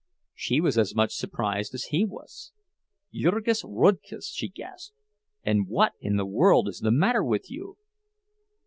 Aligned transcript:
She 0.33 0.59
was 0.59 0.79
as 0.79 0.95
much 0.95 1.13
surprised 1.13 1.75
as 1.75 1.83
he 1.93 2.05
was. 2.05 2.53
"Jurgis 3.13 3.63
Rudkus!" 3.63 4.31
she 4.33 4.49
gasped. 4.49 4.95
"And 5.43 5.67
what 5.67 5.93
in 6.01 6.15
the 6.15 6.25
world 6.25 6.67
is 6.67 6.79
the 6.79 6.89
matter 6.89 7.23
with 7.23 7.51
you?" 7.51 7.77